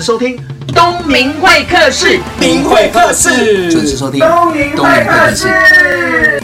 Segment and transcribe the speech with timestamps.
[0.00, 0.34] 时收听
[0.68, 6.40] 东明会客室，明会客室，准时收听东明会客室。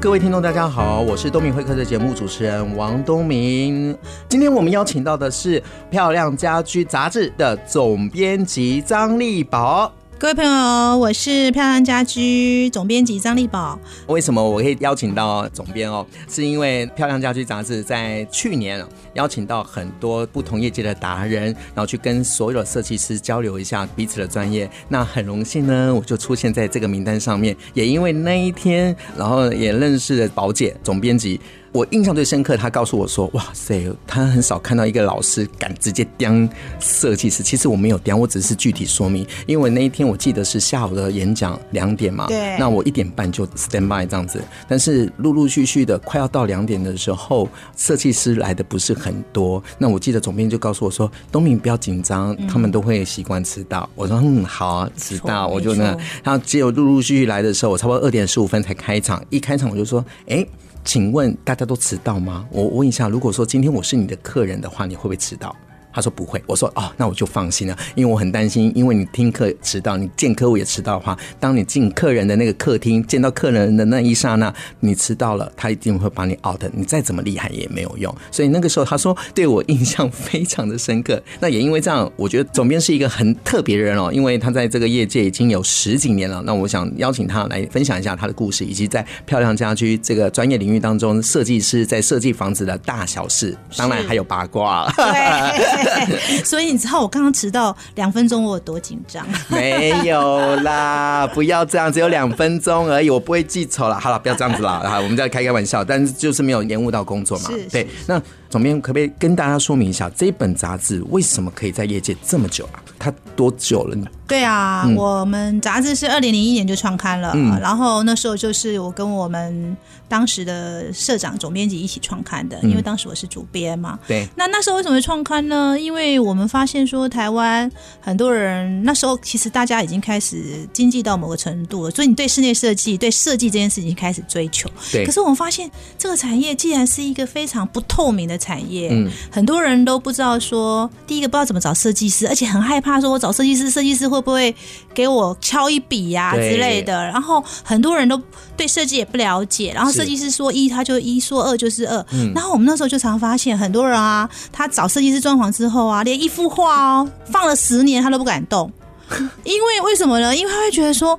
[0.00, 3.96] 各位听众，大家好，我是东明会客的节目主持人王东明。
[4.28, 5.60] 今天我们邀请到的是
[5.90, 9.92] 《漂亮家居》杂志的总编辑张丽宝。
[10.16, 13.78] 各位朋友，我是漂亮家居总编辑张丽宝。
[14.06, 16.06] 为什么我可以邀请到总编哦？
[16.28, 18.82] 是因为漂亮家居杂志在去年
[19.14, 24.70] 邀请到很多不同业界的达人，然后去跟所有的设计师交流一下彼此的专业。
[24.88, 27.54] 那很荣幸呢，我就出现在这个名单上面。
[27.74, 31.40] 也因为那一天，然后也认识了宝姐总编辑。
[31.74, 36.32] 我印象最深刻，他告诉我说：“哇塞，他很少看到一个老师敢直接刁
[36.78, 37.42] 设计师。
[37.42, 39.26] 其实我没有刁，我只是具体说明。
[39.44, 44.40] 因为那一天我记得是下午的演讲两点嘛，对，那我一点半就 stand by 这样子。
[44.68, 49.60] 但是陆陆续续的快要到两点的时候，设计师来的不是很多。
[49.76, 55.86] 那我记得总编就告诉我说：‘东明不要紧张，他们都会习惯迟到。’我说：‘嗯，好啊，迟到。’我就那，
[56.22, 59.20] 然后只有陆陆续续来的时候，我差不多二点十五分才开场。
[59.28, 60.46] 一开场我就说：‘哎。’
[60.84, 62.46] 请问大家都迟到吗？
[62.50, 65.56] 我问一下，如果说今天我是你的客人的话，你会不会迟到？
[65.94, 78.12] 他说不会，我说哦，那我就放心了，因为我很担心，因为你听课迟到，你见客户也迟到的话，当你进客人的那个客厅见到客人的那一刹那，你迟到了，他一定会把你 out，你再怎么厉害也没有用。
[78.32, 81.22] 所以那个时候他说对我印象非常的深刻。
[81.38, 86.42] 那也因为这样，我觉得总编是一个很特别的人哦，因为他在这个业界已经有十几年了。
[86.44, 94.90] 那我想邀请他来分享一下他的故事，以及在漂亮家居这个专业领域当中，设计师在设计房子的大小事，当然还有八卦。
[96.44, 99.26] 所以你知道我刚刚迟到两分钟，我有多紧张？
[99.48, 103.98] 没有啦，不要这样，只有两分钟而已，我不会记仇了。
[103.98, 107.50] 好了，不要这样子啦，好，我们再开开玩笑，但是就是没有延误到工作嘛。
[107.70, 108.20] 对，那
[108.54, 112.78] 总编可不可以跟大家说明一下，这一本杂志为什么可以在业界这么久啊？
[113.00, 114.06] 它多久了呢？
[114.28, 119.76] 对啊，嗯、我们杂志是二零零一年就创刊了，嗯、然后那时候就是我跟我们
[120.08, 123.98] 当时的社长、总编辑一起创刊的，因为当时我是主编嘛。
[124.06, 124.28] 对、嗯。
[124.36, 125.78] 那那时候为什么会创刊呢？
[125.78, 134.70] 因为我们发现说，台湾很多人那时候其实大家已经开始经济到某个程度了，所以你对室内设计、对设计这件事情开始追求。
[134.92, 135.04] 对。
[135.04, 144.54] 可是我们发现，这个产业既然是一个非常不透明的产业，嗯，很多人都不知道说，第一个不知道怎么找设计师，而且很害怕说我找设计师，设计师会不会
[144.92, 148.20] 给我敲一笔呀、啊、之类的，然后很多人都
[148.54, 158.70] 对设计也不了解，然后设计师说一他就一，说二就是二，嗯，然后我们那时候就常发现很多人啊，他找设计师装潢之后啊，连一幅画哦放了十年他都不敢动，
[159.44, 160.36] 因为为什么呢？
[160.36, 161.18] 因为他会觉得说。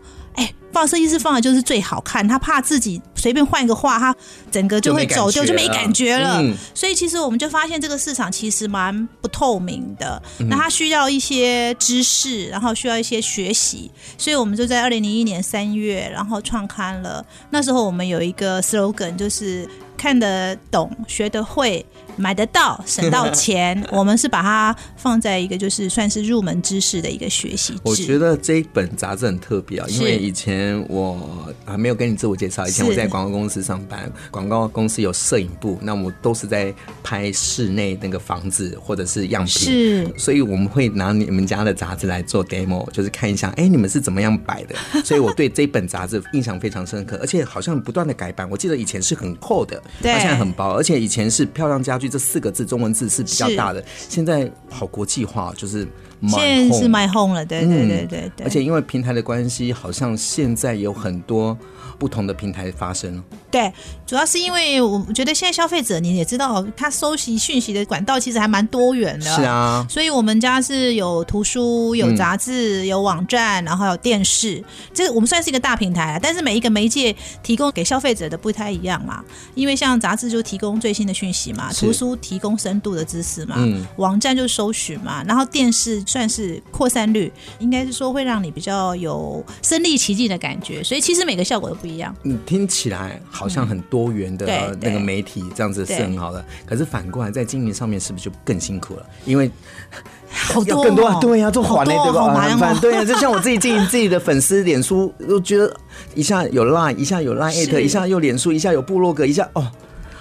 [0.75, 4.13] 放设计师放的就是最好看，他怕自己随便换一个画，他
[4.51, 6.41] 整个就会走掉，就没感觉了。
[6.41, 17.25] 嗯、所以其实我们就发现这个市场其实蛮不透明的，那他需要一些知识，然后需要一些学习，所以我们就在二零零一年三月，然后创刊了。
[17.51, 19.65] 那时候我们有一个 slogan，就是
[19.97, 21.85] 看得懂，学得会。
[22.17, 27.75] 买得到，省到钱， 我们是把它放在一个就是算是入门知识的一个学习。
[27.83, 36.73] 我觉得这一本杂志很特别啊，因为以前我还没有跟你自我介绍，以前我在广告公司上班，广告公司有摄影部，那我都是在
[37.03, 52.07] 拍室内那个房子或者是样品，是，所以我们会拿你们家的杂志来做 demo，就是看一下，哎，你们是怎么样摆的， 所以我对这本杂志印象非常深刻，而且好像不断的改版，我记得以前是很厚的，对，现在很薄，而且以前是漂亮家具。
[52.09, 55.88] 这四个字中文字是比较大的，现在好国际化，就是。
[56.29, 61.56] 现在是 My Home 了，对对对对对，而且因为平台的关系，好像现在有很多
[62.00, 63.22] 不同的平台发生。
[63.55, 63.71] 对，
[64.05, 69.35] 主要是因为我觉得现在消费者你也知道，他收集讯息的管道其实还蛮多元的。
[69.35, 74.61] 是啊，所以我们家是有图书、有杂志、有网站，然后有电视，
[74.93, 76.19] 这个我们算是一个大平台了。
[76.22, 79.23] 但是每一个媒介提供给消费者的不太一样嘛，
[79.53, 85.85] 因为像杂志就提供最新的讯息嘛，图书提供深度的知识嘛，嗯，网站就搜寻嘛，然后电视。
[86.07, 92.16] 算是扩散率，应该是说会让你比较有身临其境的感觉，所以其实每个效果都不一样。
[92.23, 99.05] 嗯听起来好像很多元的那个媒体这样子是很好的，可是反过来在经营上面是不是就更辛苦了？
[99.25, 99.49] 因为
[100.29, 102.33] 好多、哦、更多对呀、啊，做环内对吧？
[102.33, 105.73] 麻烦对呀、啊，就像我自己经营 自己的粉丝脸书，都觉得
[106.13, 109.71] 一下有 line，一下有 line，一下有 line at，一下又脸书，一下有部落格，一下哦。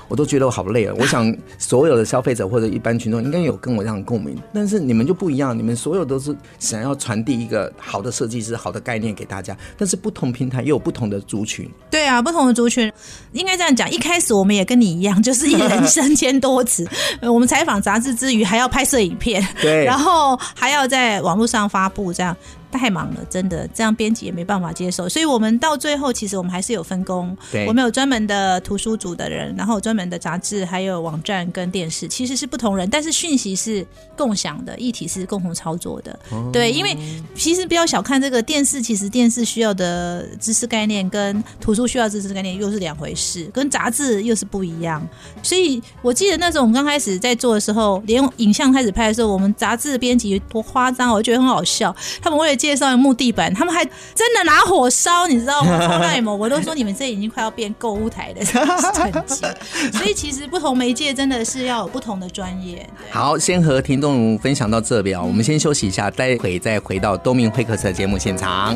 [0.08, 0.94] 我都觉得我好累了。
[1.00, 11.68] 我想所有的消费者或者一般群众应该有跟我这样共鸣，但是你们就不一样，你们所有都是想要传递一个好的设计师、好的概念给大家，但是不同平台又有不同的族群。
[11.90, 12.92] 对啊，不同的族群
[13.32, 13.90] 应该这样讲。
[13.90, 16.86] 一开始我们也跟你一样，就是一人身兼多职。
[17.22, 22.36] 我们采访杂志之余，还要拍摄影片，对，然后还要在网络上发布这样。
[22.78, 27.36] 太忙了，真的，这样编辑也没办法接受，所以我们到最后，其实我们还是有分工。
[27.52, 33.86] 对，我们有专门的图书组的人，然后专门的杂志，还有网站跟电视，其实是不同人，但是讯息是
[34.16, 36.18] 共享的，议题是共同操作的。
[36.30, 36.96] 哦、对，因为
[37.36, 45.06] 其实不要小看这个电视，其实电视需要的知识概念跟图书需要知识概念又是两回事，跟杂志又是不一样。
[45.44, 52.63] 所以我记得那时候我们刚开始在做的时候，连影像开始拍的时候，我们杂志编辑多夸张，我觉得很好笑，他们为了。
[52.64, 53.84] 介绍木地板，他们还
[54.14, 55.86] 真的拿火烧，你知道吗？
[55.86, 59.44] 超耐磨，我都说你们这已经快要变购物台的 成绩。
[59.92, 62.88] 所以其实不同媒介真的是要有不同的专业。
[63.10, 68.74] 好，先和听众分享到这边啊，我们先休息一下，待会再回到东明会客室的节目现场。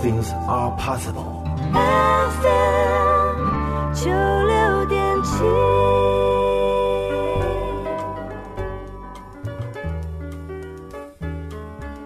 [0.00, 1.44] Things are possible.
[2.40, 5.44] FM 九六点七。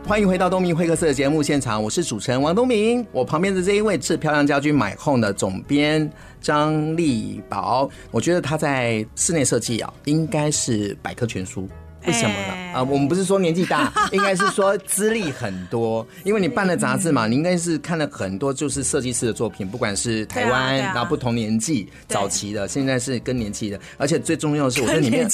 [0.04, 3.06] 欢迎回到东明会客室的节目现场，我是主持人王东明。
[3.12, 6.10] 我旁边的这一位是漂亮家居买 home 的总编
[6.40, 11.68] 张丽宝，我觉得他在室内设计啊，应该是百科全书。
[12.06, 12.63] 为什么呢？
[12.74, 16.04] 啊、呃，我们不是说年纪大， 应该是说资历很多。
[16.24, 25.30] 因为你办了杂志嘛，你应该是看了很多就是设计师的作品，不管是台湾，然后不同年纪早期的，现在是更年期的，而且最重要的是，我在里面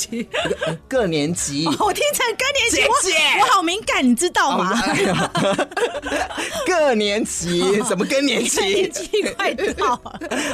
[0.87, 4.79] 各年级， 哦，我听成更年期，我，我好敏感，你知道吗？
[4.79, 5.69] 哦、
[6.67, 8.61] 各 年级什么更年期？
[8.61, 10.01] 年纪快到。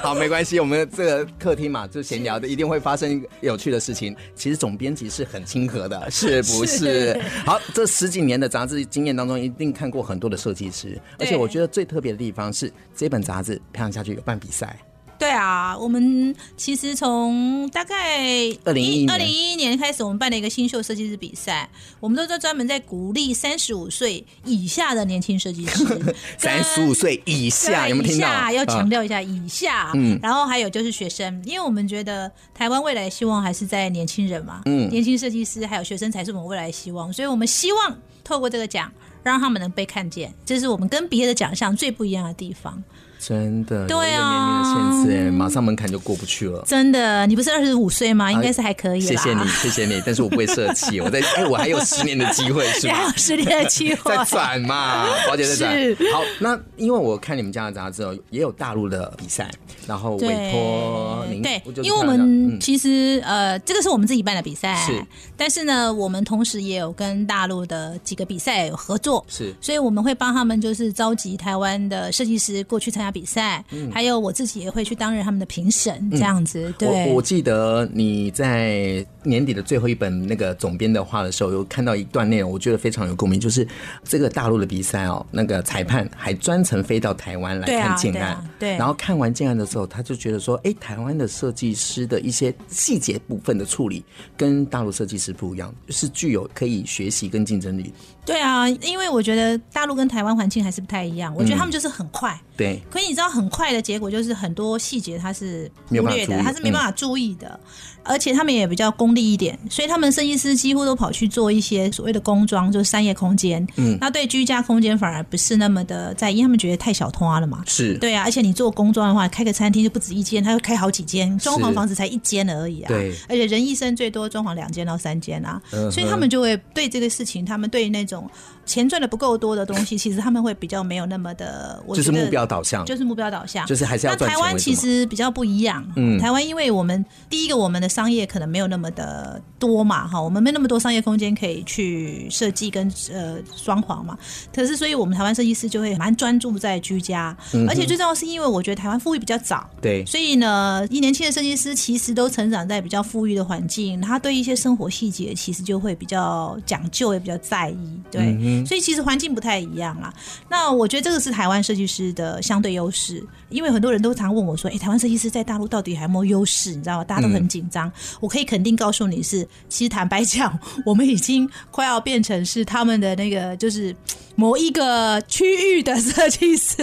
[0.03, 4.15] 好，没关系，我们这个客厅嘛，就闲聊的，一定会发生有趣的事情。
[4.37, 5.97] 其实总编辑是很亲和的。
[6.11, 6.76] 是不是？
[6.79, 14.77] 是好，这十几年的杂志经验当中，一定看过很多的设计师，而且我觉得最特别的地方是这本杂志《培养下去》有办比赛。
[15.19, 18.21] 对啊，我们其实从大概
[18.65, 21.69] 二零一二零一一年开始，我们办了一个新秀设计师比赛。
[22.01, 26.15] 我们都在专门在鼓励三十五岁以下的年轻设计师。
[26.37, 28.29] 三十五岁以下有没有听到？
[28.29, 29.91] 以下要强调一下，以下。
[29.95, 30.19] 嗯。
[30.23, 34.63] 然后还有就是学生，因为我们觉得台湾未来希望还是在年轻人嘛。
[34.67, 34.89] 嗯。
[34.91, 38.93] 年轻设计师还有学生才是我们未来希望，所以我们希望透过这个奖，
[39.23, 40.33] 让他们能被看见。
[40.45, 42.83] 这是我们跟别的奖项最不一样的地方。
[43.27, 46.63] 真的，对啊，年龄的限制，马上门槛就过不去了。
[46.65, 48.31] 真的，你不是二十五岁吗？
[48.31, 49.01] 应该是还可以。
[49.01, 52.95] 谢谢你，谢谢你，但是我不会设计，我在， 哎，我还有十年的机会，是吧？
[52.95, 56.13] 还有十年的机会，再转嘛，宝姐再转。
[56.13, 59.51] 好，那因为我看你们家的杂志哦，也有大陆的比赛，
[59.89, 65.05] 然后委托您，对，因为我们其实呃，这个是我们自己办的比赛，是，
[65.37, 73.16] 但是呢，我们同时也有跟大陆的几个比赛有合作，是，所以我们会帮他们就是召集台湾的设计师过去参加。
[73.17, 76.69] 比赛，还有我自己也会去担任他们的评审，这样子。
[76.69, 83.67] 嗯、对，我我记得你在年底的最后一本那个总编的话的时候，有看到一段内容，我觉得非常有共鸣，就是
[84.05, 94.05] 这个大陆的比赛哦，那个裁判还专程飞到台湾来看建案，对，然后看完建案的时候，他就觉得说，哎，台湾的设计师的一些细节部分的处理
[94.37, 97.91] 跟大陆设计师不一样，是具有可以学习跟竞争力。
[98.27, 102.83] 对啊，因为我觉得大陆跟台湾环境还是不太一样，我觉得他们就是很快，嗯、对。
[102.91, 107.49] 可是你知道，很快的结果就是很多细节他是忽略的，他是没办法注意的。
[107.49, 107.71] 嗯
[108.09, 113.67] 而且他们也比较功利一点，所以他们设计师几乎都跑去做一些所谓的工装，就是商业空间。
[113.75, 117.65] 嗯，那对居家空间反而不是那么的在意，因为他们觉得太小拖了嘛。
[117.67, 118.23] 是，对啊。
[118.23, 122.87] 而且你做工装的话，开个餐厅就不止一间，他要开好几间，装潢房子才一间而已啊。
[122.87, 123.13] 对。
[123.29, 128.31] 而且人一生最多装潢两间到三间啊，嗯、所以他们就会对这个事情，他们对那种种
[128.67, 134.15] 钱赚的不够多的东西， 其实他们会比较没有那么的，就是目标标导向，就是目标导向，就是还是要。
[134.15, 144.19] 那台湾其实比较不一样，嗯，台湾因为我们第一个我们的商业可能没有那么的多嘛，哈，我们没那么多商业空间可以去设计跟呃装潢嘛。
[144.55, 160.13] 可是所以我们台湾设计师就会蛮专注在居家，嗯、而且最重要是因为我觉得台湾富裕比较早，对，所以呢，一年轻的设计师其实都成长在比较富裕的环境，他对一些生活细节其实就会比较讲究，也比较在意，对，嗯、所以其实环境不太一样啦。
[160.49, 167.05] 那我觉得这个是台湾设计师的相对优势，因为很多人都常问我说：“哎、欸，台湾设计师在大陆到底还有没有优势？”你知道吗？
[167.05, 167.89] 大家都很紧张。
[167.89, 173.95] 嗯、我可以肯定告诉你是，其实坦白讲，我们已经快要变成是他们的那个，就是。
[174.39, 176.77] 某一个区域的设计师，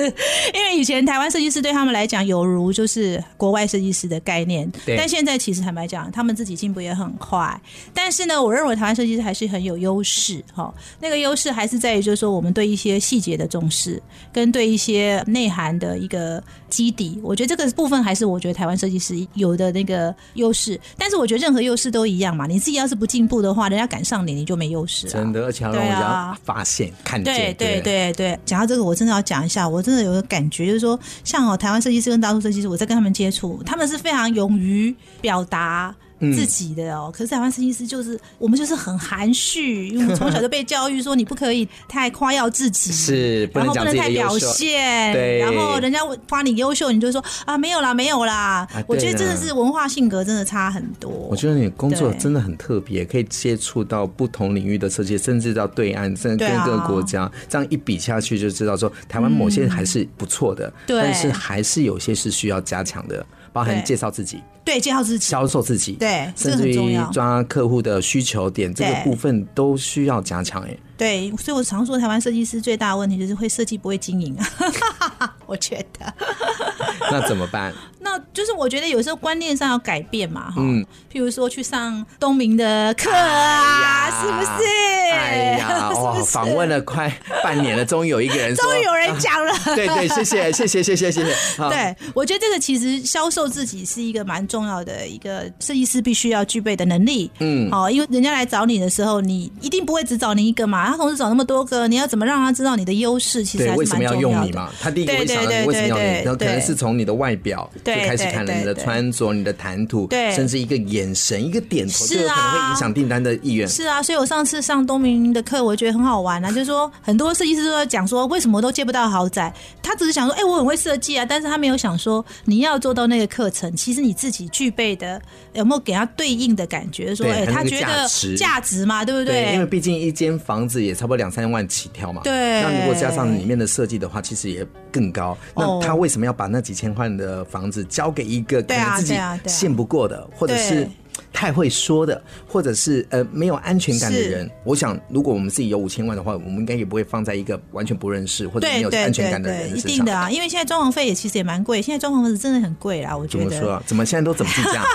[0.55, 7.61] 因为以前台湾设计师对他们来讲有如就是国外设计师的概念，对但现在其实坦白讲，他们自己进步也很快。
[7.93, 10.73] 但是呢，我认为台湾设计师还是很有优势哈。
[10.99, 14.01] 那个优势还是在于就是说，我们对一些细节的重视，
[14.31, 17.19] 跟对一些内涵的一个基底。
[17.23, 20.79] 我觉得这个部分还是我觉得台湾设计师有的那个优势。
[20.97, 25.13] 但是我觉得任何优势都一样嘛，你自己要是不进步的话，人家赶上你，你就没优势了。
[25.13, 27.33] 真的，而且要让人家发现、啊、看见。
[27.33, 35.95] 对对对对，讲到这个，我真的要讲一下，我真的有个感觉，就是说，像哦，台湾设计师跟大陆设计师，我在跟他们接触，他们是非常勇于表达。
[36.31, 45.99] 自己的哦，可是台湾设计师就是我们就是很含蓄，因为我们从小就被教育说你不可以太夸耀自己， 是，然后不能太表现，对，然后人家
[46.29, 48.67] 夸你优秀，你就说啊没有啦没有啦。
[48.87, 51.09] 我觉得真的是文化性格真的差很多。
[51.11, 63.25] 我觉得你工作真的很特别，可以接触到不同领域的设计，甚至到对岸，甚至跟各个国家，这样一比下去就知道说台湾某些还是不错的，但是还是有些是需要加强的。
[63.53, 70.61] 包含介绍自己，对，介绍自己，销售自己，对，甚至于抓客户的需求点，这个部分都需要加强。
[70.63, 76.13] 哎，对，所以我常说，台湾设计师最大的问题就是会设计不会经营啊， 我觉得。
[77.11, 77.73] 那怎么办？
[77.99, 84.69] 那就是我觉得有时候观念上要改变嘛，哈，嗯，譬如说去上东明的课啊，是不是？
[85.13, 87.11] 哎呀，哇，访问了快
[87.43, 91.35] 半年了，终于有一个人，终于有人讲了，对对，谢谢谢谢谢谢谢谢。
[91.69, 103.43] 对，我觉得这个其实销售自己是一个蛮重要的一个设计师必须要具备的能力，嗯，好，因为人家来找你的时候，你一定不会只找你一个嘛，他同时找那么多个，你要怎么让他知道你的优势？
[103.43, 104.15] 其实还是蛮重要的。
[104.17, 104.69] 为什么要用你嘛？
[104.79, 106.03] 他第一个为什么为什么要你？
[106.23, 113.67] 然后可能是从你的外表就开始看了你的穿着、你的谈吐，对，甚至一个眼神、一个点头，就可能会影响订单的意愿。
[113.67, 119.51] 是啊，所以我上次上东明的课，我觉得很好玩啊，就是说很多设计师都在讲说，为什么都接不到豪宅？
[119.81, 125.21] 他只是想说，哎，我很会设计啊，但是他没有想说，你要做到那个课程，其实你自己具备的
[125.53, 127.13] 有没有给他对应的感觉？
[127.15, 128.07] 说，哎，他觉得
[128.37, 129.53] 价值嘛，对不对？
[129.53, 132.21] 因为毕竟一间房子也差不多两三万起跳嘛。
[132.23, 132.61] 对。
[132.61, 135.37] 那如果加上里面的设计的话，其实也更高。
[135.55, 140.87] 那他为什么要把那几千块的房子交给一个可能自己信不过的，或者是？
[141.33, 149.91] 太会说的，或者是呃没有安全感的人，我想如果我们自己有五千万的话，我们应该也不会放在一个完全不认识或者没有安全感的人身上。
[149.91, 153.17] 一定的啊，因为现在装潢费也其实也蛮贵，现在装潢费真的很贵啦。
[153.17, 153.83] 我觉得怎么说啊？
[153.85, 154.85] 怎么现在都怎么是这样？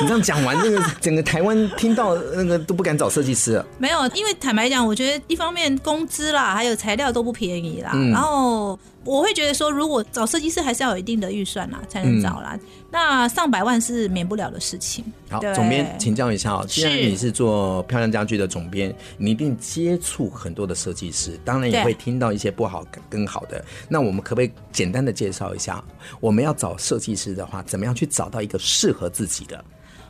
[0.00, 3.66] 你这样讲完，那个整个台湾听到那个都不敢找设计师了。
[3.78, 8.78] 没有，因为坦白讲，我觉得一方面工资啦，还有材料都不便宜啦，嗯、然后。
[9.08, 12.50] 我会觉得说，如果找设计师还是要有一定的预算啦，才能找啦。
[12.52, 12.60] 嗯、
[12.90, 15.02] 那上百万是免不了的事情。
[15.30, 23.64] 好，总编请教一下哦，既然你是做漂亮家具的总编，你一定接触很多的设计师，当然也会听到一些不好跟好的。
[23.88, 25.82] 那我们可不可以简单的介绍一下，
[26.20, 29.64] 我们要找设计师的话，怎么样去找到一个适合自己的？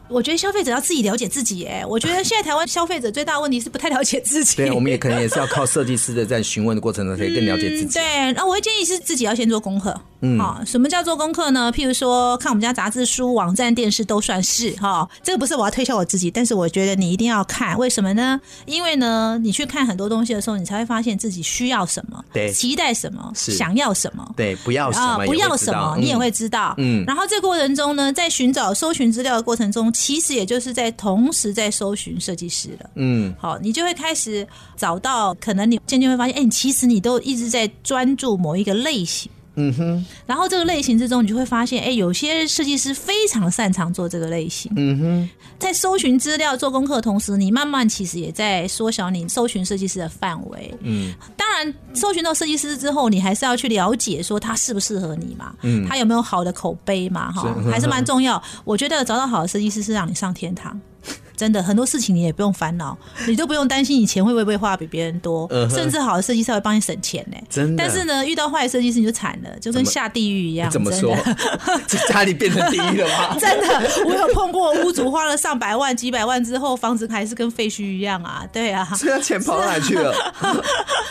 [0.09, 4.57] 我觉得消费者要自己了解自己，哎，我觉得现在台湾消费者最大的问题是不太了解自己。
[4.59, 7.99] 对，我们也可能也是要靠设计师的在询问的过程中，可以更了解自己。
[7.99, 9.99] 嗯、对，那我会建议是自己要先做功课。
[10.21, 11.73] 嗯，好，什么叫做功课呢？
[11.73, 15.09] 譬如说，看我们家杂志、书、网站、电视都算是哈。
[15.23, 17.79] 这个不是我要推销我自己，但是我觉得你一定要看。
[17.79, 18.41] 为什么呢？
[18.67, 26.75] 因为呢，你去看很多东西的时候，你才会发现自己需要什么，对，期待什么，是想要什么，对，不要什么，不要什么，你也会知道。
[26.79, 32.91] 嗯，然后这个过程中呢，在寻找、搜寻资料的过程中，其实也就是在同时在搜寻设计师了。
[32.95, 39.29] 嗯，好，你就会开始找到，可能你渐渐会发现，哎，你其实你都一直在专注某一个类型。
[39.59, 44.71] 嗯哼，然后这个类型之中，你就会发现，哎，有些设计师非常擅长做这个类型。
[44.77, 50.73] 嗯哼，在搜寻资料、做功课的同时，你慢慢其实也在缩小你搜寻设计师的范围。
[50.83, 58.41] 嗯，当然，搜寻到设计师之后，你还是要去了解说他适不适合你嘛，嗯，他有没有好的口碑嘛，哈，还是蛮重要。
[58.65, 60.81] 我觉得找到好的设计师是让你上天堂。
[61.39, 67.37] 真的很多事情你也不用烦恼， 你都不用担心你钱会不会花比别人多，甚至好的设计师会帮你省钱呢。
[67.49, 70.69] 真的但是呢，遇到坏的设计师你就惨了，就跟下地狱一样。
[70.69, 71.17] 怎么说
[72.09, 73.37] 家里变成地狱了吗？
[73.41, 78.45] 真的，我有碰过屋主花了上百万、几百万之后，房子还是跟废墟一样啊！
[78.53, 80.13] 对啊，这个钱跑到哪去了？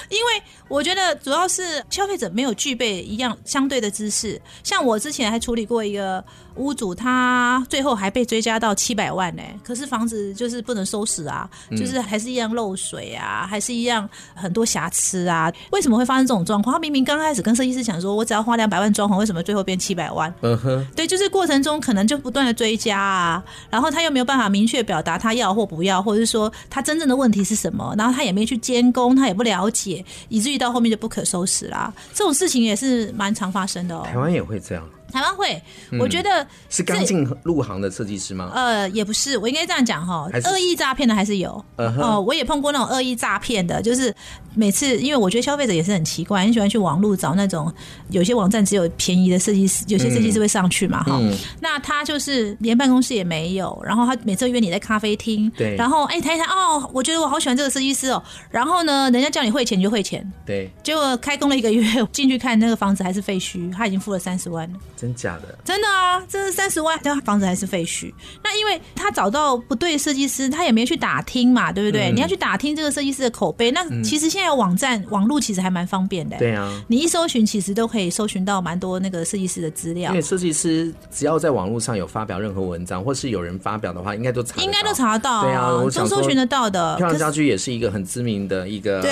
[0.09, 4.39] 因为我觉得主要是消费者没有具备一样相对的知识。
[4.63, 6.23] 像我之前还处理过一个
[6.55, 15.51] 屋主，他最后还被追加到七百万呢、欸，可是房子就是不能收拾啊，就是还是一样漏水啊，还是一样很多瑕疵啊。
[15.71, 16.73] 为什么会发生这种状况？
[16.73, 20.33] 他明明刚开始跟设计师讲说，我只要花两百万装潢，为什么最后变七百万？
[20.41, 31.93] 嗯哼，对，就是过程中可能就不断的追加啊，然后他又没有办法明确表达他要或不要，或者是说他真正的问题是什么，然后他也没去监工，他也不了解，以至于到后面就不可收拾啦。
[32.13, 34.03] 这种事情也是蛮常发生的哦。
[34.05, 34.87] 台湾也会这样，
[35.17, 35.59] 台湾会，
[35.99, 38.51] 我觉得是刚进入行的设计师吗？
[38.53, 41.63] 呃，也不是，我应该这样讲哈，恶意诈骗的还是有。
[41.75, 44.13] 哦、我也碰过那种恶意诈骗的，就是
[44.53, 47.73] 每次，因为我觉得消费者也是很奇怪，很喜欢去网络找那种
[48.09, 51.35] 有些网站只有便宜的设计师，有些设计师会上去嘛哈、嗯。
[51.59, 58.21] 那他就是连办公室也没有，然后他每次约你在咖啡厅，对，然后哎谈一谈哦，我觉得我好喜欢这个设计师哦，
[58.51, 65.57] 然后呢，人家叫你汇钱你就汇钱，对，结果开工了一个月，进去看那个房子还是废墟，他已经付了三十万了，真假的？
[65.63, 68.13] 真的啊，这是三十万，但房子还是废墟。
[68.43, 72.11] 那因为他找到不对设计师，他也没去打听嘛，对不对？
[72.11, 73.71] 嗯、你要去打听这个设计师的口碑。
[73.71, 76.39] 那其实现在网站、网络其实还蛮方便的、欸。
[76.39, 80.11] 对啊，你一搜寻，其实都可以搜寻到蛮多那个设计师的资料。
[80.11, 85.43] 因为设计师只要在网络上有发表任何文章，或是有人发表的话，应该都查，应该都查得到。
[85.43, 86.97] 对啊，我都搜寻得到的。
[86.97, 89.11] 漂亮家居也是一个很知名的一个，对、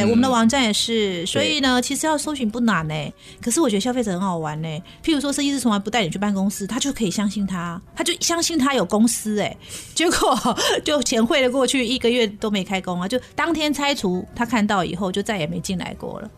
[0.00, 1.24] 嗯，我们的网站也是。
[1.26, 3.12] 所以呢，其实要搜寻不难呢、欸。
[3.42, 4.82] 可是我觉得消费者很好玩呢、欸。
[5.04, 9.56] 譬如说，设计师从来不带你去办公室，他就可以相信他，他就相信他有公司哎、欸，
[9.94, 16.30] 结果就钱汇了过去，一个月都没开工啊，就当天拆除，他看到以后就再也没进来过了。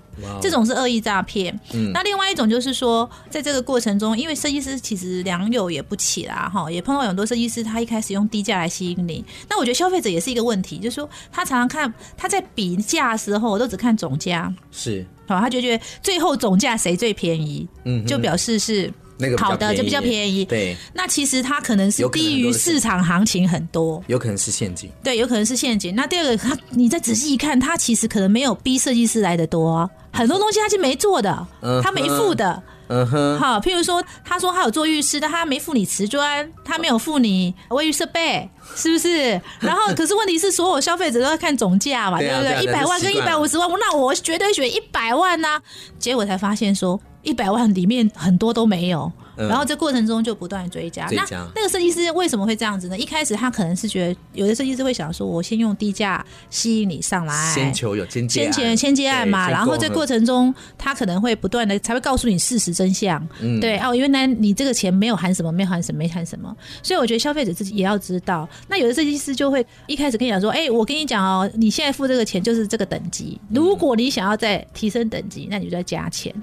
[0.43, 1.57] 这种是恶意诈骗。
[1.73, 9.25] 嗯，那另外一种就是说，在这个过程中，因为设计师其实良莠也不起啦，哈，也碰到很多设计师，他一开始用低价来吸引你。
[9.49, 18.93] 那我觉得消费者也是一个问题，就是说他常常看他在比价的时候，我都只看总价，是，好，他就觉得最后总价谁最便宜，嗯，就表示是。
[19.19, 20.77] 那个好的就比较便宜，对。
[20.95, 24.91] 那其实它可能是低于市场行情很多，有可能是陷阱。
[25.03, 25.95] 对，有可能是陷阱。
[25.95, 32.63] 那第二个，他你再仔细一看，他其实可能没有逼设计师来的多，啊，很多东西他是没做的，嗯、他没付的。
[32.89, 33.39] 嗯哼。
[33.39, 39.41] 好，譬如说，他说他有做浴室，但他没付你瓷砖，他没有付你卫浴设备，是不是？
[39.61, 42.63] 然后，可是问题是，所有消费者都要看总价嘛，对不对？
[42.63, 45.63] 一百万跟一百五十万，那我绝对选一百万呐，啊。
[45.99, 49.13] 结果才发现说，一百万里面很多都没有。
[49.37, 52.99] 然后这过程中就不断追加，那那个设计师为什么会这样子呢？
[52.99, 59.49] 一开始他可能是觉得有的设计师会想说，我先用低价吸引你上来，先求有先接，先前先接案嘛。
[59.49, 66.53] 然后这过程中他可能会不断的才会告诉你事实真相，嗯，对哦，原来你这个钱没有含什么，没有含什么，没含什么。
[66.83, 68.49] 所以我觉得消费者自己也要知道。
[68.67, 76.35] 那有的设计师就会一开始跟你讲说，哎，我跟你讲哦，你现在付这个钱就是这个等级，如果你想要再提升等级，那你就再加钱。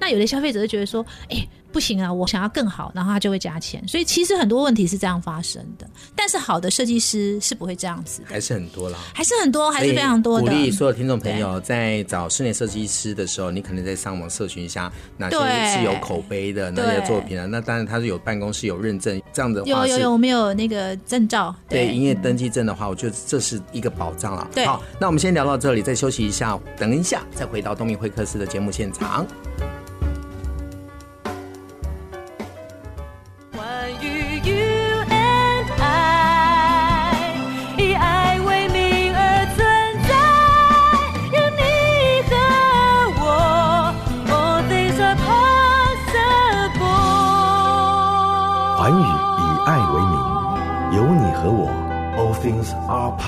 [0.00, 1.46] 那有的消费者就觉得说，哎。
[1.72, 3.80] 不行啊，我想要更好，然后他就会加钱。
[3.86, 10.46] 所以其实很多问题是这样发生的，但是好的设计师是不会这样子的，还是很多啦，还是很多，还是非常多的。
[10.46, 15.36] 鼓励所有听众朋友在找室内设计师的时候，你可能在上网搜寻一下哪些
[15.76, 17.46] 是有口碑的那些作品啊。
[17.46, 24.50] 那当然他是有办公室有认证，这样的话有有有，我们有那个证照，对营业登记证的话，我觉得这是一个保障了。
[24.52, 29.24] 对，好，那我们先聊到这里，再休息一下，等一下再回到东明会客室的节目现场。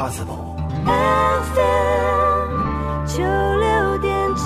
[0.03, 0.59] possible。
[0.85, 4.43] FM 九六点七。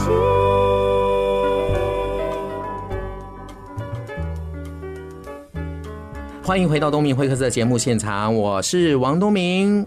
[6.43, 9.87] 欢迎回到东明会客室的节目现场，我是王东明。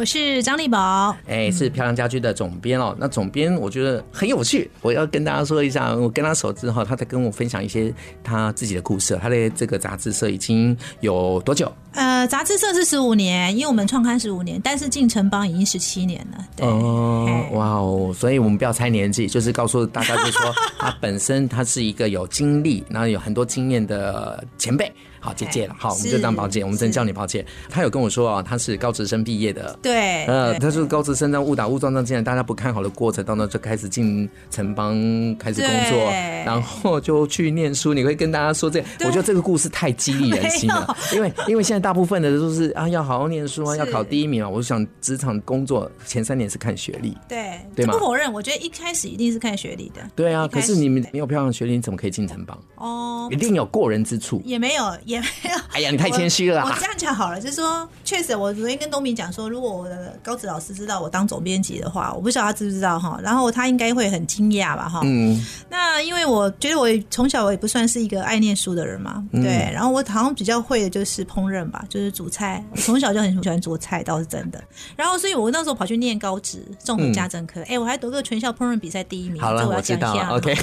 [0.00, 2.96] 我是张丽宝，哎，是漂亮家居的总编哦。
[2.98, 7.92] 那总编我觉得很有趣，我要跟大家说一下，我跟他熟之后，他在跟我分享一些
[8.24, 9.14] 他自己的故事。
[9.20, 11.70] 他的这个杂志社已经有多久？
[11.92, 16.46] 呃，杂志社是十五年，因为我们创刊十五年，但是进城邦已经十七年了。
[16.56, 24.90] 对哦，哇哦，所以我们不要猜年纪，就是告诉大家，就是说他本身他是一个有经历，然后有很多经验的前辈。
[25.20, 27.44] 好姐姐了，好，我们就当宝姐，我们真叫你宝姐。
[27.68, 34.96] 他有跟我说啊，他是高职生毕业的，对，呃，对他是高职生，在误打误撞当进来，大家不看好的过程当中，就开始进城邦
[35.36, 37.92] 开始工作，对然后就去念书。
[37.92, 44.48] 你会跟大家说这，我觉得这个故事太激励人心了，因为因为现在大部分的都是啊，要好好念书啊，要考第一名啊。
[44.48, 50.00] 我想职场工作前三年是看学历，对，对吗不否认，我觉得一开始一定是看学历的。
[50.16, 52.58] 对啊，可是你们没有漂亮的学历，你怎么可以进城邦？
[52.76, 54.40] 哦一，定有过人之处。
[54.44, 55.50] 也没有，也没有。
[55.72, 56.68] 哎呀，你太谦虚了啊。
[56.68, 65.00] 我这样讲好了，就是说，确实，我昨天跟东明讲说，如果我的高职老师知道我当总编辑的话，我不晓得他知不知道哈，然后他应该会很惊讶吧哈。
[65.04, 74.62] 嗯，那因为我觉得我从小我也不算是一个爱念书的人嘛，嗯对，然后我好像比较会的就是烹饪吧，就是煮菜， 我从小就很喜欢做菜，倒是真的。
[74.96, 79.40] 然后，所以我那时候跑去念高职综合家政科，哎、我还得过全校烹饪比赛第一名。
[79.40, 80.36] 好了，这我要讲一下道了。
[80.36, 80.54] OK，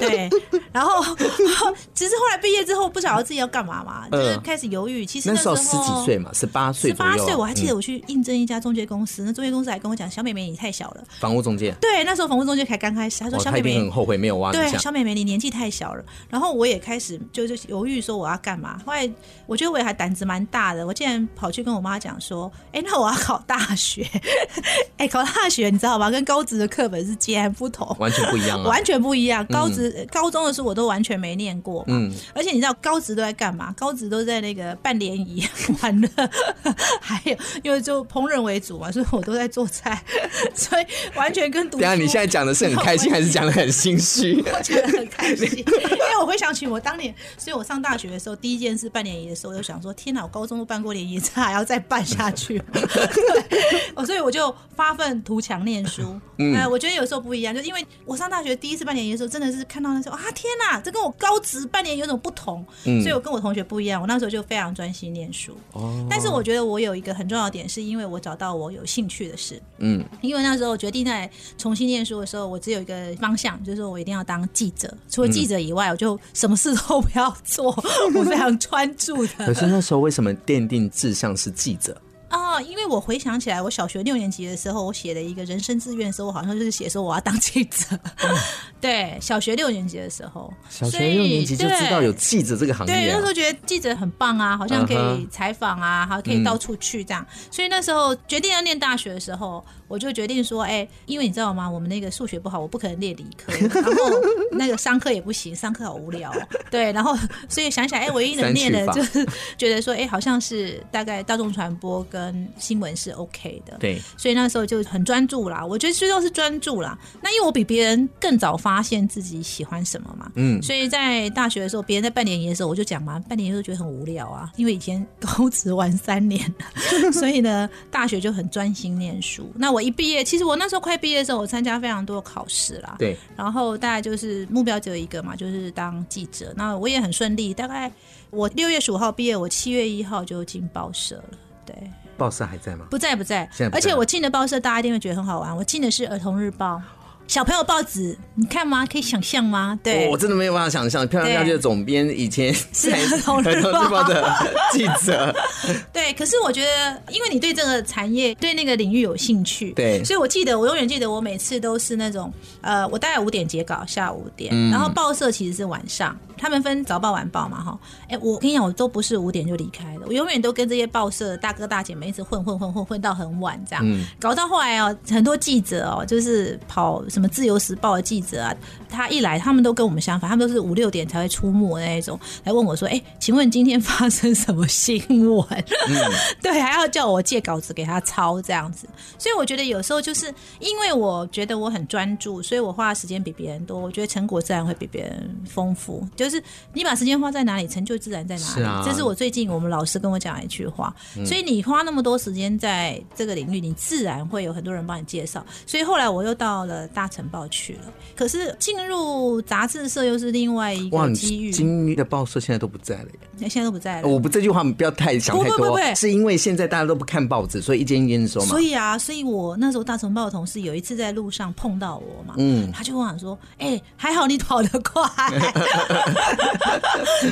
[0.00, 0.30] 对，
[0.72, 1.02] 然后
[1.94, 5.04] 其实后来毕业之后不晓得自己要干嘛嘛，就是开始犹豫。
[5.06, 6.96] 其实那时候十几岁嘛，十八岁十。
[6.96, 11.04] 八岁我还记得嗯我去应征一家中介公司，那中介公司还跟我讲：“小美眉，你太小了。
[11.20, 16.04] 房屋中介，”对，那时候房屋中介才刚开始，他说：“哦，他一小美眉定很后悔没有挖你对，小美眉，你年纪太小了。
[16.28, 18.80] 然后我也开始就就犹豫说我要干嘛。
[18.84, 19.08] 后来
[19.46, 24.06] 我觉得我也还胆子蛮大的，我竟然跑去跟我妈讲说：“哎，那我要考大学。
[24.96, 26.10] 哎，考大学你知道吗？
[26.10, 28.68] 跟高职的课本是截然不同，完全不一样啊！
[28.68, 29.44] 完全不一样。
[29.46, 31.86] 高职、高中的书我都完全没念过嘛。
[31.88, 33.72] 嗯而且你知道高职都在干嘛？
[33.76, 35.46] 高职都在那个办联谊
[35.82, 36.08] 玩乐，
[37.00, 40.02] 还有因为就烹饪为主嘛，所以我都在做菜，
[40.54, 41.82] 所以完全跟读书。
[41.82, 44.42] 等一下你现在讲的是很开心，还是讲的很心虚？
[44.52, 52.64] 我觉得很开心，因为我回想起我当年，所以我上大学的时候，第一件事办联谊的时候，我就想说：天哪，我高中都办过联谊，这还要再办下去吗？
[52.72, 56.18] 对，所以我就发奋图强念书。
[56.38, 62.64] 嗯、呃，我觉得有时候不一样，就因为我上大学第一次办联谊的时候，真的是看到那时候啊，天哪，这跟我高职办联谊有种不同。
[62.84, 65.52] 嗯，所以我跟我同学不一样，我那时候就非常专心念书。
[65.72, 69.60] 哦，但是我觉得我有一个很重要的点，是因为我找到我有兴趣的事。
[69.78, 74.92] 嗯，因为那时候我决定在重新念书的时候，我只有一个方向，就是说我一定要当记者。
[75.10, 77.66] 除了记者以外，我就什么事都不要做，
[78.14, 79.46] 我非常专注的。
[79.46, 81.96] 可是那时候为什么奠定志向是记者？
[82.36, 87.86] 啊、哦，因为我回想起来，我小学六年级的时候，我写了一个人生志愿的时候，我好像就是写说我要当记者。
[87.90, 88.36] 嗯、
[88.80, 92.96] 对，小学六年级的时候，小学六年级就知道有记者这个行业、啊。
[92.96, 97.26] 对，那时候觉得记者很棒啊，好像可以采访啊，还可以到处去这样。
[97.28, 101.70] 嗯、所以那时候决定要念大学的时候，我就决定说，哎、欸，因为你知道吗？
[101.70, 104.20] 我们那个数学不好，我不可能列理科，然后
[104.52, 106.32] 那个商科也不行，商科好无聊。
[106.70, 107.16] 对，然后
[107.48, 112.25] 所以想想，哎、欸，唯一能念的就是觉得说，哎、欸，好像是大概大众传播跟
[112.58, 115.64] 新闻是 OK 的，对，所以那时候就很专注啦。
[115.64, 116.98] 我觉得最重要是专注啦。
[117.20, 126.54] 那因为我比别人更早发现自己喜欢什么嘛，嗯，所以在大学的时候，别人在办联谊的时候，我就讲嘛，办联谊的时候觉得很无聊啊，因为以前高职玩三年，
[127.12, 129.50] 所以呢，大学就很专心念书。
[129.54, 136.52] 那我一毕业，其实我那时候快毕业的时候，我参加非常多考试啦，对，然后大概就是目标只有一个嘛，就是当记者。
[136.56, 137.90] 那我也很顺利，大概
[138.30, 141.74] 我六月十五号毕业，我七月一号就进报社了，对。
[142.16, 142.86] 报社还在吗？
[142.90, 143.48] 不在，不在。
[143.72, 145.56] 而且我进的报社，大家一定会觉得很好玩。
[145.56, 146.80] 我进的是儿童日报，
[147.26, 148.86] 小朋友报纸，你看吗？
[148.86, 149.78] 可以想象吗？
[149.82, 151.06] 对，哦、我真的没有办法想象。
[151.06, 154.32] 漂亮家居的总编以前 是儿童日报的
[154.72, 155.34] 记者。
[155.92, 166.16] 对，可是我觉得，因为你对这个产业、对那个领域有兴趣，对，所以我记得，我永远记得，我每次都是那种，呃，我大概五点截稿，下午五点，嗯、然后报社其实是晚上。
[166.38, 167.78] 他们分早报晚报嘛，哈，
[168.10, 178.54] 哎，我跟你讲，我都不是五点就离开的，我永远都跟这些报社的大哥大姐们一直混混混混混到很晚，这样，嗯、搞到后来哦，很多记者哦，就是跑什么自由时报的记者啊，
[178.90, 185.02] 他一来，他们都跟我们相反，他们都是五六点才会出没那一种，来问我说，哎，请问今天发生什么新
[185.34, 185.46] 闻？
[185.88, 185.96] 嗯、
[186.42, 188.86] 对，还要叫我借稿子给他抄这样子，
[189.18, 190.26] 所以我觉得有时候就是
[190.60, 196.26] 因为我觉得我很专注，所以我花的时间比别人多，我觉得成果自然会比别人丰富，就。
[196.28, 198.62] 是你把时间花在哪里，成就自然在哪里。
[198.64, 200.92] 啊、这是我最近我们老师跟我讲的一句话。
[201.16, 205.46] 嗯、所以你花那么多时间在这个领域，你自然会有很多人帮你介绍。
[205.68, 207.80] 所以后来我又到了大成报去了。
[208.14, 211.50] 可是进入杂志社又是另外一个机遇。
[211.50, 213.48] 经历的报社现在都不在了耶。
[213.48, 214.08] 现在都不在了。
[214.08, 218.46] 我不这句话不要太详想太多，是因为现在大家都不看报纸，所以一间一间收嘛。
[218.46, 225.02] 所以啊，所以我那时候大晨报的同事有一次在路上碰到我嘛，嗯，他就跟我说：“哎、欸，还好你跑得快。”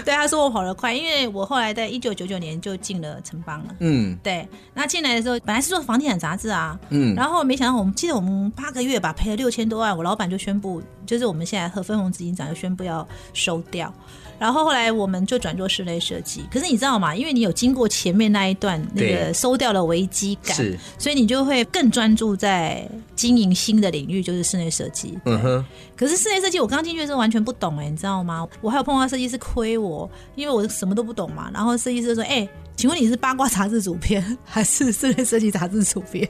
[0.05, 3.75] 对，他说我跑得快，因为我后来在一九九九年就进了城邦了。
[3.81, 4.47] 嗯，对。
[4.75, 13.93] 那进来的时候本来是做房地产杂志啊，嗯，然后没想到我们记得我们八个月吧赔了六千多万，我老板就宣布，就是我们现在和分红执行长就宣布要收掉。
[14.37, 17.15] 然后后来我们就转做室内设计，可是你知道吗？
[17.15, 25.17] 因为你有经过前面那一段那个收掉的危机感，是，所以你就会更专注在经营新的领域，就是室内设计。
[25.25, 25.65] 嗯哼。
[25.97, 28.47] 可是室内设计我刚进去的时候完全不懂哎、欸，你知道吗？
[28.61, 31.49] 我还有碰到设计师亏我，因为我什么都不懂嘛。
[31.55, 36.29] 然后设计师说：“哎、欸。”请问你是八卦杂志主编还是室内设计杂志主编？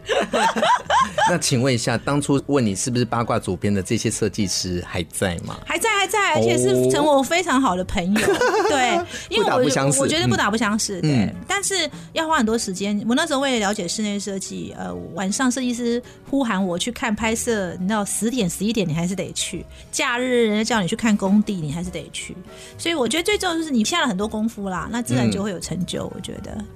[1.31, 5.59] 那请问一下，当初问你是不是八卦主编的这些设计师还在吗？
[5.65, 8.21] 还在，还在，而且是成为我非常好的朋友。
[8.21, 9.01] 哦、对，
[9.35, 10.99] 因为我我觉得不打不相识。
[10.99, 13.03] 嗯、对，但是要花很多时间。
[13.09, 19.65] 我那时候为了了解室内设计，呃，晚上设计师呼喊我去看拍摄，你知道十点十一点你还是得去。
[19.91, 22.37] 假日人家叫你去看工地，你还是得去。
[22.77, 26.05] 所以我觉得最重要就是你下了很多功夫啦，那自然就会有成就。
[26.15, 26.34] 我觉得。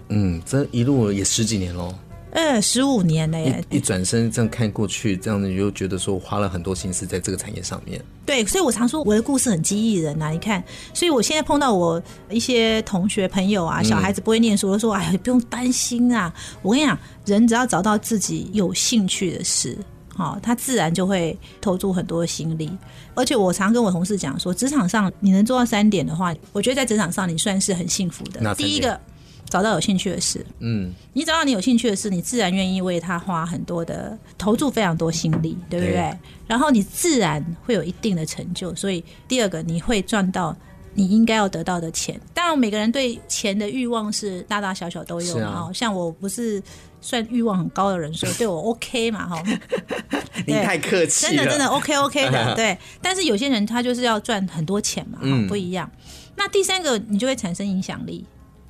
[0.09, 1.95] 嗯，这一路也十几年喽，
[2.31, 3.65] 呃，十五年了耶！
[3.71, 8.01] 一转身这样看过去，这样子你就觉得说我花了很多心思在这个产业上面。
[8.27, 10.29] 对，所以我常说我的故事很激励人呐。
[10.31, 16.33] 你看，所以我现在碰到我一些同学朋友啊，小孩子不会念书，我都说哎呀，不用担心啊。
[16.61, 19.79] 我跟你讲，人只要找到自己有兴趣的事，
[20.15, 22.71] 好，他自然就会投注很多心力。
[23.15, 28.55] 而且我常跟我同事讲说，职场上你能做到三点的话，我觉得在职场上你算是很幸福的。
[28.55, 29.01] 第一个。
[29.49, 35.95] 找到有兴趣的事，嗯，你找到你有兴趣的事，你自然愿意为他花很多的投注，非常多心力，对不对？
[35.95, 36.19] 对。
[36.47, 38.75] 然后你自然会有一定的成就。
[38.75, 40.55] 所以第二个，你会赚到
[40.95, 42.21] 你应该要得到的钱。
[42.35, 45.71] 当然，每个人对钱的欲望是大大小小都有啊。
[45.73, 46.63] 像我不是
[47.01, 49.43] 算欲望很高的人，所以对我 OK 嘛，哈。
[50.47, 52.77] 你太客气了，真的真的 OK OK 的，对。
[53.03, 55.91] 但是有些人他就是要赚很多钱嘛，嗯，不一样。
[56.37, 58.25] 那第三个，你就会产生影响力。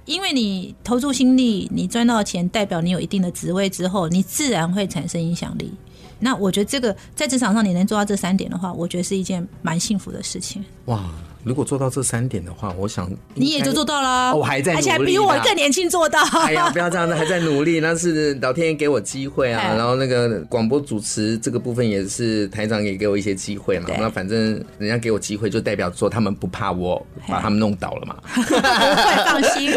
[0.09, 5.71] 因为你投注心力，你赚到钱，代表你有一定的职位之后，你自然会产生影响力。
[6.19, 10.65] 那我觉得这个在职场上你能做到这三点的话，我觉得是一件蛮幸福的事情。
[10.87, 11.05] 哇！
[11.45, 14.35] 如果做到这三点的话，我想你也就做到了。
[14.37, 16.21] 我还在努力，而且还比我更年轻做到。
[16.45, 19.75] 哎呀，不要这样子，还在努力，那是老天爷给我机会啊。
[19.77, 23.89] 然后那个广播主持这个部分也是台长也给我一些机会嘛。
[23.99, 28.17] 那反正人家给我机会，就代表说他们不怕我把他们弄倒了嘛。
[28.35, 29.73] 不会放心。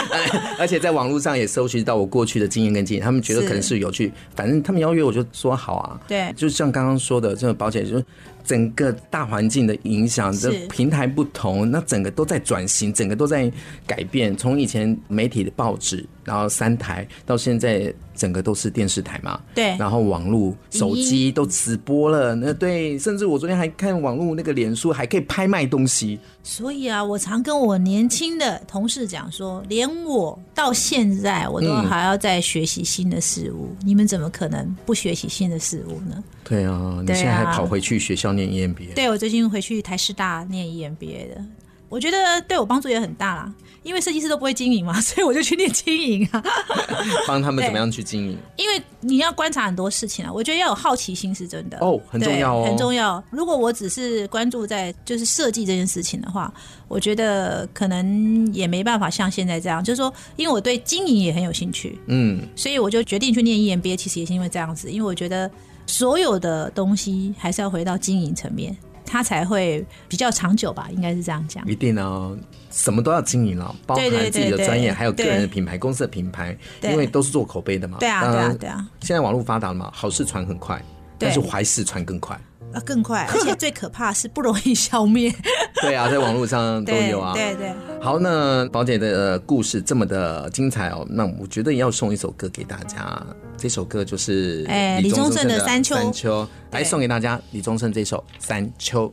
[0.58, 4.12] 而且在网络上也搜寻到我过去的经验跟经验，他们觉得可能是有趣。
[4.34, 6.00] 反正他们邀约我就说好啊。
[6.08, 8.04] 对，就像刚刚说的，这个保险就是。
[8.52, 13.50] 整个大环境的影响，这平台不同，那整个都在转型，整个都在
[13.86, 14.36] 改变。
[14.36, 17.90] 从以前媒体的报纸，然后三台，到现在。
[18.14, 26.20] 整个都是电视台嘛，对，然后网络、手机都直播了，那对，甚至我昨天还看网络那个脸书还可以拍卖东西。
[26.42, 36.22] 所以啊，我常跟我年轻的同事讲说，连我到现在我都还要在学习新的事物，嗯，你们怎么可能不学习新的事物呢？
[36.44, 38.94] 对啊，你现在还跑回去学校念 EMBA？
[38.94, 41.44] 对，我最近回去台师大念 EMBA 的。
[41.88, 43.52] 我觉得对我帮助也很大啦，
[43.82, 46.42] 因为设计师都不会经营嘛， 所以我就去念经营啊，
[47.28, 48.38] 帮他们怎么样去经营？
[48.56, 53.22] 因为你要观察很多事情啊，我觉得要有好奇心是真的哦，很重要哦，很重要。
[53.30, 56.50] 如果我只是关注在就是设计这件事情的话，
[56.88, 65.50] 我觉得可能也没办法像现在这样，就是说，因为我对经营也很有兴趣，嗯，所以我就决定去念 EMBA，其实也是因为这样子，因为我觉得
[65.86, 68.76] 所有的东西还是要回到经营层面。
[69.04, 71.62] 它才会比较长久吧，应该是这样讲。
[71.68, 72.34] 一定哦，
[72.70, 77.98] 什么都要经营了，包含自己的专业，还有个人的品牌、公司的品牌，因为都是做口碑的嘛。
[78.00, 78.88] 对啊，对啊，对啊。
[79.02, 80.82] 现在网络发达了嘛，好事传很快，
[81.18, 82.40] 但是坏事传更快。
[82.72, 85.32] 啊，更快，而且最可怕是不容易消灭。
[85.82, 87.32] 对啊，在网络上都有啊。
[87.36, 88.00] 对对，对。
[88.00, 93.20] 好，那宝姐的故事这么的精彩哦，那我觉得也要送一首歌给大家。
[93.56, 95.94] 这首歌就是哎，李宗盛的《山丘》。
[95.98, 99.08] 山丘，来送给大家，李宗盛这首《山丘》。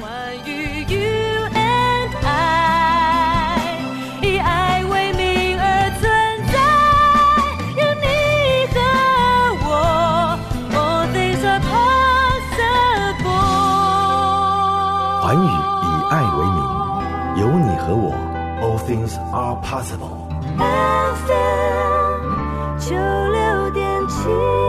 [0.00, 0.10] 关
[0.46, 0.81] 于
[19.60, 20.28] possible。
[20.58, 22.22] FM
[22.78, 24.61] 九六点七。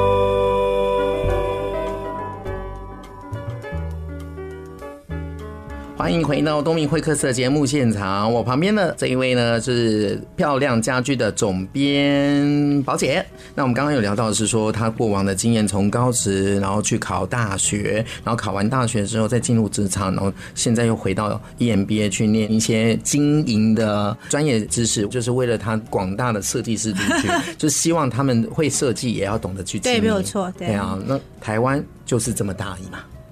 [5.96, 8.32] 欢迎回到东明会客室的节目现场。
[8.32, 13.24] 我旁边的这一位呢是漂亮家居的总编宝姐。
[13.54, 30.00] 那我们刚刚有聊到的是说，她过往的经验，从高职然后去考大学，然后考完大学之后再进入职场，然后现在又回到 EMBA 去念一些经营的专业知识，就是为了她广大的设计师族群， 就是希望他们会设计也要懂得去经营。
[30.00, 30.52] 对，没有错。
[30.58, 32.80] 对，对啊，那台湾就是这么大而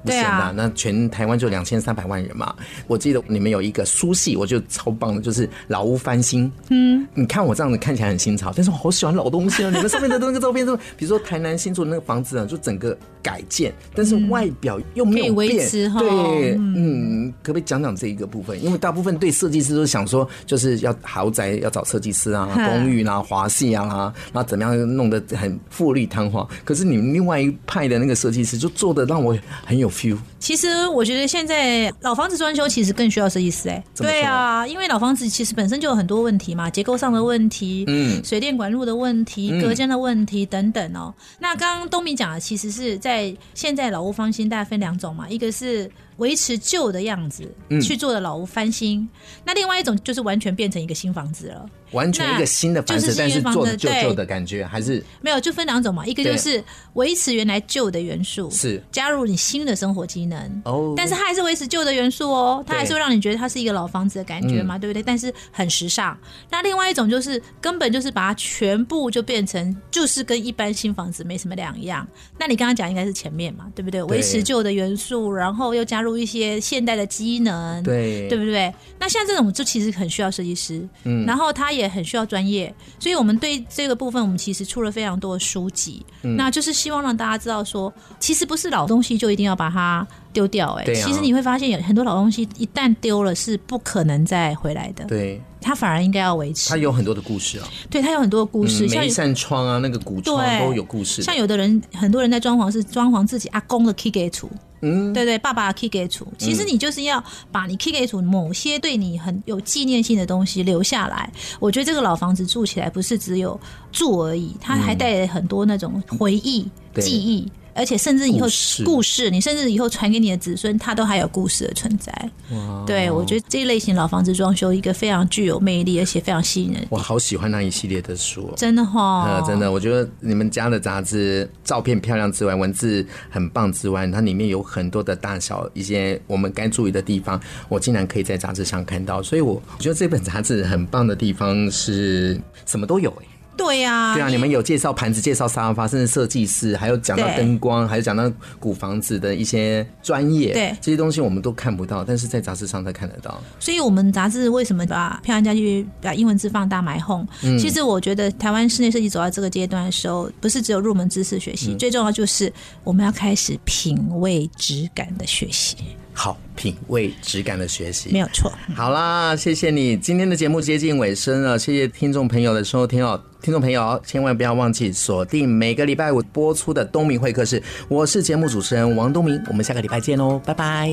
[0.06, 0.14] 已嘛。
[0.14, 2.56] 对啊，那全台湾就两千三百万人嘛。
[2.88, 6.52] 我记得你们有一个书系，我觉得超棒的，就是老屋翻新。
[6.70, 9.70] 嗯，你看我这样子看起来很新潮，但是我好喜欢老东西啊。
[9.74, 15.70] 你们上面的那个照片，都比如说台南新竹的那个房子啊，就整个改建，但是外表又没有变。
[15.70, 18.62] 对，嗯，可不可以讲讲这一个部分？
[18.64, 26.48] 因为大部分对设计师都想说，就是要豪宅要找设计师啊，公寓啦、华系啊，然后怎么样弄得很富丽堂皇。
[26.66, 29.91] 可是你们另外一派的那个设计师，就做的让我很有。
[29.92, 41.14] few 其实我觉得现在老房子装修其实更需要设计师哎，对啊，因为老房子其实本身就有很多问题嘛，结构上的问题，嗯，水电管路的问题，隔间的问题等等哦。
[41.40, 47.44] 那刚刚东明讲的其实是在现在老屋翻新大概分两种嘛，一个是维持旧的样子
[47.82, 49.08] 去做的老屋翻新，
[49.46, 51.70] 那另外一种就是完全变成一个新房子了。
[51.92, 55.04] 完全一个新的房子，但是做的旧旧的感觉还是？
[55.20, 56.06] 没有，就分两种嘛。
[56.06, 58.82] 一个就是维持原来旧的元素，是。
[58.94, 60.31] 加入你新的生活机能
[60.64, 60.94] 哦。
[60.96, 65.04] 但是它还是维持旧的元素哦，它还是会让你觉得它是一个老房子的感觉嘛，对不对？
[65.04, 66.18] 但是很时尚。
[66.50, 72.08] 那另外一种就是根本就是把它全部就变成就是跟一般新房子没什么两样。
[72.40, 74.02] 那你刚刚讲应该是前面嘛，对不对？
[74.04, 78.74] 维持旧的元素，然后又加入一些现代的机能，对，对不对？
[78.98, 81.82] 那像这种就其实很需要设计师，嗯，然后他也。
[81.82, 96.70] 也很需要专业，所以我们对这个部分，我们其实出了非常多的书籍，嗯、那就是希望让大家知道说，其实不是老东西就一定要把它丢掉，哎，其实你会发现有很多老东西一旦丢了是不可能再回来的，对，它反而应该要维持。
[96.70, 101.22] 它有很多的故事啊，对，它有很多的故事，像、嗯、一扇窗啊，那个古窗都有故事。
[101.22, 104.48] 像有的人，很多人在装潢是装潢自己阿公的 key gate
[104.84, 111.32] 嗯，对对，爸爸 key gate 其实你就是要把你 key gate 某些对你很有纪念性的东西留下来。
[111.60, 113.60] 我觉得这个老房子住起来不是只有
[113.92, 117.48] 住而已，它还带很多那种回忆、嗯、记忆。
[117.74, 122.12] 而且甚至以后故事，故事，你甚至以后传给你的子孙，它都还有故事的存在。
[122.52, 122.84] 哇！
[122.86, 126.86] 对，我觉得这一类型老房子装修一个非常具有魅力，而且非常吸引人。
[126.90, 129.42] 我好喜欢那一系列的书，真的哈！
[129.48, 139.24] 真的，我觉得你们家的杂志照片漂亮之外，文字很棒之外，它里面有很多的大小一些我们该注意的地方，我竟然可以在杂志上看到。
[139.24, 143.26] 所以我我觉得这本杂志很棒的地方是什么都有哎。
[143.64, 153.42] 对呀、啊，对啊，你们有介绍盘子，介绍沙发，甚至设计师，还有讲到灯光，还有讲到古房子的一些专业，对这些东西我们都看不到，但是在杂志上才看得到。
[153.60, 162.52] 所以，我们杂志为什么把漂亮家具把英文字放大买 home？、嗯、其实我觉得台湾室内设计走到这个阶段的时候，不是只有入门知识学习，嗯、最重要就是
[162.84, 165.78] 我们要开始品味质感的学习。
[166.14, 168.52] 好，品味质感的学习，没有错。
[168.76, 169.96] 好啦，谢谢你。
[169.96, 173.22] 今天的节目接近尾声了，谢谢听众朋友的收听哦。
[173.42, 177.62] 听众朋友，千万不要忘记锁定每个礼拜五播出的东明会客室。
[177.90, 180.92] 我是节目主持人王东明，我们下个礼拜见哦，拜拜。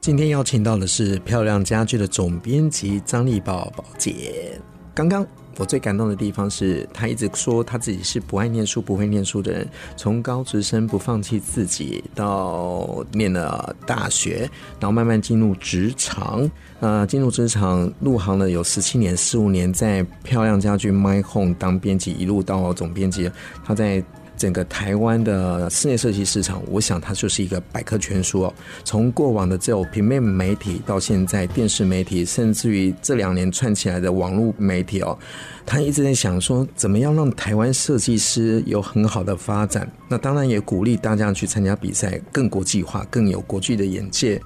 [0.00, 4.58] 今天邀请到的是漂亮家具的总编辑张丽宝宝姐。
[4.94, 5.26] 刚刚。
[5.58, 23.30] 我最感动的地方是他一直说他自己是不爱念书、不会念书的人，从高职生不放弃自己，到念了大学，然后慢慢进入职场，呃，进入职场入行了有十七年、十五年，在漂亮家居 My Home 当编辑，一路到总编辑，
[23.64, 24.02] 他在。
[24.36, 28.54] 整个台湾的室内设计市场，我想它就是一个百科全书哦。
[28.84, 35.18] 从过往的这种平面媒体，到现在电视媒体，甚至于这两年串起来的网络媒体哦，
[35.64, 39.90] 他一直在想说，怎么样让台湾设计师有很好的发展。
[40.08, 44.40] 那当然也鼓励大家去参加比赛，更国际化，更有国际的眼界。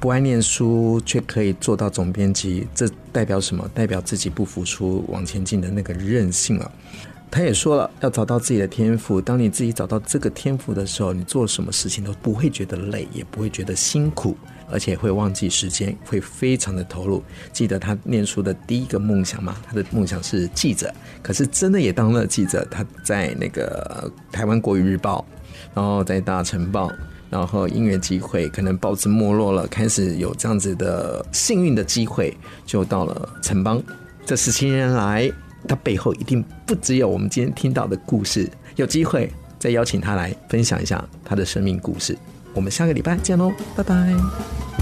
[0.00, 3.66] 不爱念书却可以做到总编辑，这代表什么？
[3.72, 6.70] 代表自己不服输，往前进的那个韧性啊。
[7.30, 9.20] 他也说了，要找到自己的天赋。
[9.20, 14.36] 当你自己找到这个天赋的时候，你做什么事情都不会觉得累，也不会觉得辛苦，
[14.70, 17.20] 而且会忘记时间，会非常的投入。
[17.52, 19.56] 记得他念书的第一个梦想吗？
[19.66, 22.64] 他的梦想是记者，可是真的也当了记者。
[22.70, 25.24] 他在那个台湾国语日报，
[25.74, 26.92] 然后在大成报，
[27.30, 32.32] 然后音乐机会，可能报纸没落了，开始有这样子的幸运的机会，
[32.64, 33.82] 就到了城邦。
[34.24, 35.32] 这十七年来。
[35.68, 38.48] 它背后一定不只有我们今天听到的故事。
[38.76, 42.16] 有机会再邀请他来分享一下他的生命故事。
[42.52, 44.73] 我们下个礼拜见喽，拜拜。